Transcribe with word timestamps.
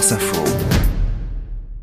France 0.00 0.12
Info. 0.12 0.89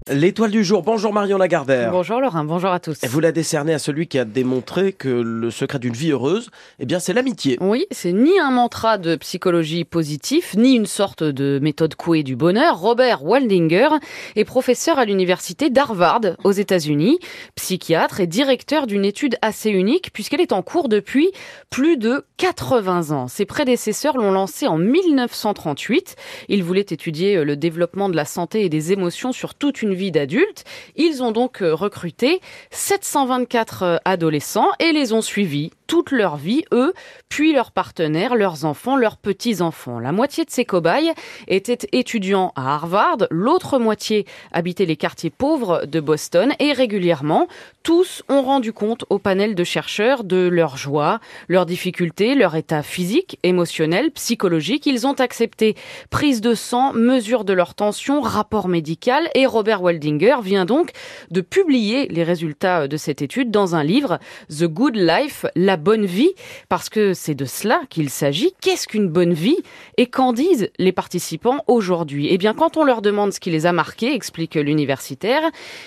L'étoile 0.10 0.52
du 0.52 0.64
jour. 0.64 0.84
Bonjour 0.84 1.12
Marion 1.12 1.38
Lagardère. 1.38 1.92
Bonjour 1.92 2.22
Laurent, 2.22 2.46
bonjour 2.46 2.70
à 2.70 2.80
tous. 2.80 3.04
Et 3.04 3.08
vous 3.08 3.20
la 3.20 3.34
décernez 3.34 3.74
à 3.74 3.80
celui 3.80 4.08
qui 4.08 4.18
a 4.18 4.24
démontré 4.24 4.94
que 4.94 5.10
le 5.10 5.52
secret 5.52 5.80
d'une 5.80 5.96
vie 5.96 6.12
heureuse, 6.12 6.50
eh 6.80 6.86
bien, 6.86 7.00
c'est 7.00 7.12
l'amitié. 7.12 7.58
Oui, 7.60 7.88
c'est 7.92 8.14
ni 8.14 8.40
un 8.40 8.52
mantra 8.52 8.98
de 8.98 9.18
psychologie 9.18 9.84
positif, 9.84 10.56
ni 10.56 10.76
une 10.76 10.86
sorte 10.86 11.24
de 11.24 11.60
méthode 11.62 11.96
couée 11.96 12.24
du 12.24 12.38
bonheur. 12.38 12.80
Robert 12.80 13.26
Waldinger 13.26 13.90
est 14.38 14.46
professeur 14.46 14.98
à 14.98 15.04
l'université 15.04 15.70
d'Harvard 15.70 16.22
aux 16.46 16.54
États-Unis, 16.54 17.20
psychiatre 17.56 18.22
et 18.22 18.28
directeur 18.28 18.88
d'une 18.88 19.04
étude 19.04 19.36
assez 19.42 19.72
unique 19.72 20.12
puisqu'elle 20.14 20.42
est 20.42 20.54
en 20.54 20.62
cours 20.62 20.88
depuis 20.88 21.32
plus 21.70 21.98
de 21.98 22.24
80 22.38 23.12
ans. 23.12 23.28
Ses 23.28 23.46
prédécesseurs 23.46 24.16
l'ont 24.16 24.32
lancée 24.32 24.68
en 24.68 24.78
1938. 24.78 26.16
Ils 26.48 26.64
voulaient 26.64 26.80
étudier 26.80 27.44
le 27.44 27.58
développement 27.58 28.08
de 28.08 28.16
la 28.16 28.26
santé 28.26 28.64
et 28.64 28.70
des 28.70 28.94
émotions 28.94 29.34
sur 29.34 29.54
toute 29.54 29.82
une 29.82 29.97
vie. 29.98 30.64
Ils 30.96 31.22
ont 31.22 31.32
donc 31.32 31.62
euh, 31.62 31.74
recruté 31.74 32.40
724 32.72 33.84
euh, 33.84 33.98
adolescents 34.06 34.70
et 34.80 34.92
les 34.92 35.14
ont 35.14 35.22
suivis 35.22 35.72
toute 35.88 36.12
leur 36.12 36.38
vie, 36.38 36.66
eux, 36.72 36.94
puis 37.30 37.54
leurs 37.54 37.72
partenaires, 37.72 38.36
leurs 38.36 38.66
enfants, 38.66 38.96
leurs 38.96 39.18
petits-enfants. 39.18 40.00
La 40.00 40.12
moitié 40.12 40.46
de 40.46 40.52
ces 40.52 40.66
cobayes 40.66 41.14
étaient 41.48 41.88
étudiants 41.92 42.52
à 42.56 42.76
Harvard, 42.76 43.18
l'autre 43.32 43.80
moitié 43.80 44.26
habitait 44.52 44.86
les 44.86 44.98
quartiers 44.98 45.30
pauvres 45.30 45.86
de 45.86 46.00
Boston 46.00 46.54
et 46.60 46.74
régulièrement, 46.74 47.48
tous 47.84 48.22
ont 48.28 48.42
rendu 48.42 48.74
compte 48.74 49.06
au 49.10 49.18
panel 49.18 49.56
de 49.56 49.64
chercheurs 49.64 50.26
de 50.26 50.50
leur 50.50 50.76
joie, 50.76 51.20
leurs 51.48 51.66
difficultés, 51.66 52.36
leur 52.36 52.56
état 52.56 52.84
physique, 52.84 53.40
émotionnel, 53.44 54.12
psychologique. 54.12 54.86
Ils 54.86 55.08
ont 55.08 55.14
accepté 55.14 55.76
prise 56.10 56.42
de 56.42 56.54
sang, 56.54 56.92
mesure 56.94 57.46
de 57.46 57.54
leur 57.54 57.76
tension, 57.76 58.20
rapport 58.20 58.68
médical 58.68 59.30
et 59.36 59.46
Robert 59.46 59.82
Waldinger 59.82 60.38
vient 60.44 60.66
donc 60.66 60.92
de 61.32 61.40
publier 61.40 62.08
les 62.10 62.24
résultats 62.24 62.90
de 62.90 62.98
cette 62.98 63.22
étude 63.22 63.52
dans 63.52 63.76
un 63.76 63.84
livre, 63.84 64.20
The 64.50 64.66
Good 64.66 64.98
Life, 64.98 65.46
la 65.56 65.77
bonne 65.78 66.06
vie, 66.06 66.34
parce 66.70 66.90
que 66.90 67.14
c'est 67.14 67.36
de 67.36 67.46
cela 67.46 67.82
qu'il 67.90 68.10
s'agit. 68.10 68.54
Qu'est-ce 68.62 68.88
qu'une 68.88 69.08
bonne 69.08 69.34
vie? 69.34 69.58
Et 69.98 70.08
qu'en 70.08 70.34
disent 70.34 70.70
les 70.78 70.92
participants 70.92 71.64
aujourd'hui? 71.68 72.28
Eh 72.30 72.38
bien, 72.38 72.54
quand 72.54 72.78
on 72.78 72.84
leur 72.84 73.02
demande 73.02 73.34
ce 73.34 73.40
qui 73.40 73.52
les 73.52 73.66
a 73.66 73.72
marqués, 73.72 74.14
explique 74.14 74.56
l'universitaire, 74.56 75.42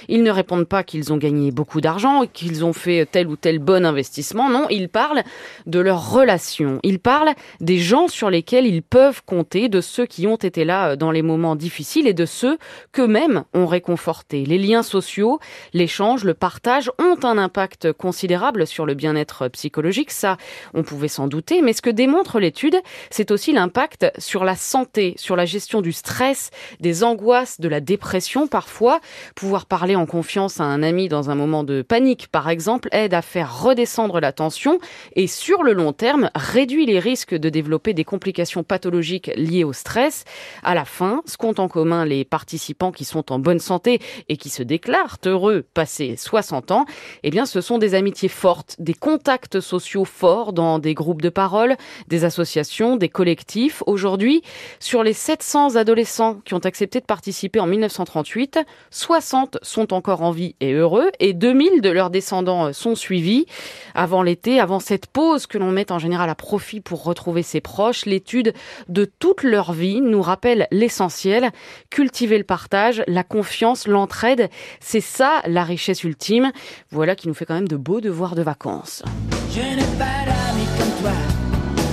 ils 0.09 0.23
ne 0.23 0.31
répondent 0.31 0.69
pas 0.69 0.85
qu'ils 0.85 1.13
ont 1.13 1.17
gagné 1.17 1.51
beaucoup 1.51 1.81
d'argent, 1.81 2.25
qu'ils 2.33 2.65
ont 2.65 2.73
fait 2.73 3.07
tel 3.11 3.27
ou 3.27 3.37
tel 3.37 3.59
bon 3.59 3.85
investissement. 3.85 4.49
Non, 4.49 4.67
ils 4.71 4.89
parlent 4.89 5.23
de 5.67 5.81
leurs 5.81 6.13
relations. 6.13 6.81
Ils 6.83 6.99
parlent 6.99 7.35
des 7.61 7.79
gens 7.79 8.09
sur 8.09 8.31
lesquels 8.31 8.67
ils 8.67 8.83
peuvent 8.83 9.23
compter, 9.25 9.69
de 9.69 9.81
ceux 9.81 10.07
qui 10.07 10.27
ont 10.27 10.37
été 10.37 10.65
là 10.65 10.97
dans 10.97 11.11
les 11.11 11.23
moments 11.23 11.57
difficiles 11.57 12.07
et 12.07 12.15
de 12.15 12.27
ceux 12.27 12.59
qu'eux-mêmes 12.93 13.45
ont 13.55 13.67
réconfortés. 13.67 14.45
Les 14.45 14.59
liens 14.59 14.83
sociaux, 14.83 15.41
l'échange, 15.73 16.25
le 16.25 16.35
partage 16.35 16.91
ont 16.99 17.19
un 17.25 17.39
impact 17.39 17.93
considérable 17.93 18.67
sur 18.67 18.87
le 18.87 18.95
bien-être 18.95 19.49
psychologique 19.49 19.80
ça, 20.09 20.37
on 20.75 20.83
pouvait 20.83 21.09
s'en 21.09 21.27
douter, 21.27 21.63
mais 21.63 21.73
ce 21.73 21.83
que 21.83 21.91
démontre 21.91 22.41
l'étude, 22.41 22.77
c'est 23.11 23.31
aussi 23.31 23.53
l'impact 23.53 24.11
sur 24.19 24.45
la 24.45 24.57
santé, 24.57 25.15
sur 25.17 25.37
la 25.37 25.45
gestion 25.45 25.81
du 25.81 25.93
stress, 25.93 26.51
des 26.81 27.05
angoisses, 27.05 27.61
de 27.61 27.69
la 27.69 27.81
dépression 27.81 28.47
parfois. 28.47 29.01
Pouvoir 29.35 29.67
parler 29.67 29.97
en 29.97 30.07
confiance 30.07 30.61
à 30.61 30.65
un 30.65 30.83
ami 30.83 31.09
dans 31.09 31.31
un 31.31 31.35
moment 31.35 31.65
de 31.65 31.83
panique, 31.83 32.29
par 32.29 32.49
exemple, 32.49 32.89
aide 32.93 33.15
à 33.15 33.23
faire 33.23 33.63
redescendre 33.63 34.21
la 34.21 34.33
tension 34.33 34.79
et 35.17 35.27
sur 35.27 35.63
le 35.63 35.73
long 35.73 35.93
terme 35.93 36.31
réduit 36.35 36.87
les 36.87 36.99
risques 36.99 37.35
de 37.35 37.49
développer 37.49 37.95
des 37.95 38.05
complications 38.05 38.63
pathologiques 38.63 39.31
liées 39.37 39.65
au 39.65 39.73
stress. 39.73 40.25
À 40.63 40.75
la 40.75 40.85
fin, 40.85 41.23
ce 41.27 41.37
qu'ont 41.37 41.55
en 41.59 41.69
commun 41.69 42.05
les 42.05 42.25
participants 42.25 42.93
qui 42.93 43.05
sont 43.05 43.33
en 43.33 43.39
bonne 43.39 43.59
santé 43.59 44.01
et 44.29 44.37
qui 44.37 44.49
se 44.49 44.63
déclarent 44.63 45.19
heureux 45.27 45.65
passé 45.75 46.17
60 46.17 46.71
ans, 46.71 46.87
eh 47.23 47.31
bien, 47.31 47.47
ce 47.47 47.61
sont 47.61 47.79
des 47.79 47.95
amitiés 47.95 48.29
fortes, 48.29 48.77
des 48.79 48.95
contacts 48.95 49.61
sociaux 49.71 50.05
forts 50.05 50.53
dans 50.53 50.79
des 50.79 50.95
groupes 50.95 51.23
de 51.23 51.29
parole, 51.29 51.77
des 52.09 52.25
associations, 52.25 52.97
des 52.97 53.09
collectifs. 53.09 53.83
Aujourd'hui, 53.87 54.43
sur 54.81 55.03
les 55.05 55.13
700 55.13 55.77
adolescents 55.77 56.41
qui 56.45 56.55
ont 56.55 56.59
accepté 56.59 56.99
de 57.01 57.05
participer 57.05 57.61
en 57.61 57.67
1938, 57.67 58.59
60 58.91 59.59
sont 59.63 59.95
encore 59.95 60.23
en 60.23 60.33
vie 60.33 60.57
et 60.61 60.73
heureux 60.73 61.11
et 61.21 61.33
2000 61.33 61.81
de 61.81 61.91
leurs 61.91 62.11
descendants 62.11 62.73
sont 62.73 62.97
suivis. 62.97 63.47
Avant 63.95 64.23
l'été, 64.23 64.59
avant 64.59 64.81
cette 64.81 65.07
pause 65.07 65.47
que 65.47 65.59
l'on 65.59 65.71
met 65.71 65.93
en 65.93 65.99
général 65.99 66.29
à 66.31 66.35
profit 66.35 66.81
pour 66.81 67.05
retrouver 67.05 67.43
ses 67.43 67.61
proches, 67.61 68.07
l'étude 68.07 68.53
de 68.89 69.05
toute 69.05 69.43
leur 69.45 69.73
vie 69.73 70.01
nous 70.01 70.23
rappelle 70.23 70.67
l'essentiel, 70.73 71.51
cultiver 71.91 72.39
le 72.39 72.45
partage, 72.45 73.05
la 73.07 73.23
confiance, 73.23 73.87
l'entraide, 73.87 74.49
c'est 74.81 75.01
ça 75.01 75.43
la 75.47 75.63
richesse 75.63 76.03
ultime. 76.03 76.51
Voilà 76.91 77.15
qui 77.15 77.29
nous 77.29 77.35
fait 77.35 77.45
quand 77.45 77.55
même 77.55 77.69
de 77.69 77.77
beaux 77.77 78.01
devoirs 78.01 78.35
de 78.35 78.43
vacances. 78.43 79.03
Je 79.53 79.61
n'ai 79.61 79.91
pas 79.99 80.25
d'amis 80.27 80.69
comme 80.79 80.95
toi. 81.01 81.17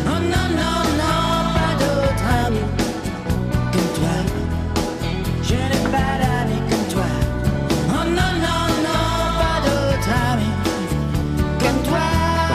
Oh 0.06 0.20
non, 0.20 0.48
non, 0.56 0.87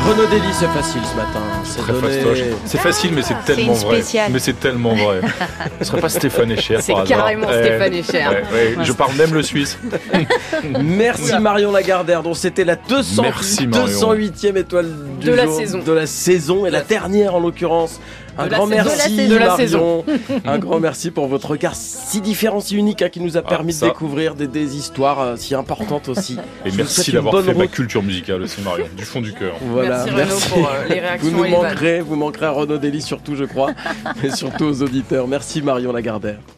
Renaud 0.09 0.27
Dely, 0.27 0.53
c'est 0.53 0.67
facile 0.67 1.01
ce 1.05 1.17
matin. 1.17 1.41
C'est 1.65 1.79
très 1.79 1.95
fastoche. 1.95 2.39
C'est 2.65 2.79
facile, 2.79 3.13
mais 3.15 3.23
c'est 3.23 3.37
tellement 3.45 3.73
vrai. 3.75 4.03
Mais 4.31 4.39
c'est 4.39 4.59
tellement 4.59 4.95
vrai. 4.95 5.21
Ce 5.79 5.85
serait 5.87 6.01
pas 6.01 6.09
Stéphane 6.09 6.51
Echer 6.51 6.79
C'est 6.81 6.95
carrément 7.07 7.49
Stéphane 7.49 7.95
Echer. 7.95 8.27
Je 8.83 8.93
parle 8.93 9.15
même 9.15 9.33
le 9.33 9.43
suisse. 9.43 9.79
Merci 10.83 11.39
Marion 11.39 11.71
Lagardère, 11.71 12.23
dont 12.23 12.35
c'était 12.35 12.65
la 12.65 12.77
200, 12.77 13.23
208e 13.23 14.57
étoile 14.57 14.91
du 15.21 15.27
de 15.31 15.37
jour, 15.37 15.45
la 15.45 15.53
saison. 15.53 15.79
de 15.79 15.93
la 15.93 16.07
saison 16.07 16.67
et 16.67 16.71
la 16.71 16.81
dernière 16.81 17.35
en 17.37 17.41
l'occurrence. 17.41 18.01
Un 18.39 18.47
grand 18.47 18.67
merci, 18.67 19.29
de 19.29 19.35
la 19.35 19.47
Marion. 19.47 19.57
saison. 19.57 20.05
un 20.45 20.59
grand 20.59 20.81
merci 20.81 21.11
pour 21.11 21.27
votre 21.27 21.51
regard 21.51 21.75
si 21.75 22.21
différent, 22.21 22.61
si 22.61 22.77
unique, 22.77 23.03
hein, 23.03 23.09
qui 23.09 23.21
nous 23.21 23.37
a 23.37 23.43
permis 23.43 23.73
ça. 23.73 23.87
de 23.87 23.91
découvrir 23.91 24.35
des, 24.35 24.47
des 24.47 24.77
histoires 24.77 25.21
euh, 25.21 25.37
si 25.37 25.55
importantes 25.55 26.09
aussi. 26.09 26.39
Et 26.65 26.71
Je 26.71 26.77
merci 26.77 27.13
d'avoir 27.13 27.43
fait 27.43 27.55
ma 27.55 27.67
culture 27.67 28.03
musicale 28.03 28.43
aussi, 28.43 28.61
Marion, 28.63 28.87
du 28.97 29.05
fond 29.05 29.21
du 29.21 29.33
cœur. 29.33 29.55
Voilà, 29.61 30.05
Merci 30.05 30.11
Renaud 30.11 30.41
pour, 30.51 30.71
euh, 30.71 30.89
les 30.89 31.01
réactions 31.01 31.31
Vous 31.31 31.37
nous 31.37 31.49
manquerez, 31.49 32.01
vous 32.01 32.17
manquerez 32.17 32.47
à 32.47 32.51
Renaud 32.51 32.79
Dely 32.79 33.03
surtout, 33.03 33.37
je 33.37 33.45
crois, 33.45 33.73
mais 34.23 34.31
surtout 34.31 34.65
aux 34.65 34.83
auditeurs. 34.83 35.29
Merci 35.29 35.63
Marion 35.63 35.93
Lagardère. 35.93 36.39